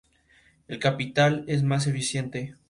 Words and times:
El 0.67 0.79
capital 0.79 1.45
es 1.47 1.61
más 1.61 1.85
eficiente. 1.85 2.55